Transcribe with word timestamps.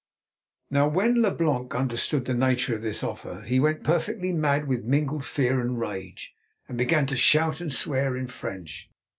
Now, 0.71 0.87
when 0.87 1.21
Leblanc 1.21 1.75
understood 1.75 2.25
the 2.25 2.33
nature 2.33 2.73
of 2.73 2.81
this 2.81 3.03
offer 3.03 3.43
he 3.45 3.59
went 3.59 3.83
perfectly 3.83 4.33
mad 4.33 4.67
with 4.67 4.83
mingled 4.83 5.25
fear 5.25 5.61
and 5.61 5.79
rage, 5.79 6.33
and 6.67 6.75
began 6.75 7.05
to 7.05 7.15
shout 7.15 7.61
and 7.61 7.71
swear 7.71 8.17
in 8.17 8.25
French. 8.25 8.89